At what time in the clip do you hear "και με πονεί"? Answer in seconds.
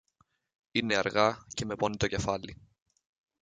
1.47-1.97